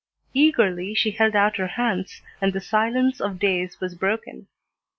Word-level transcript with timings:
Eagerly 0.33 0.95
she 0.95 1.11
held 1.11 1.35
out 1.35 1.57
her 1.57 1.67
hands 1.67 2.23
and 2.41 2.53
the 2.53 2.59
silence 2.59 3.21
of 3.21 3.37
days 3.37 3.79
was 3.79 3.93
broken. 3.93 4.47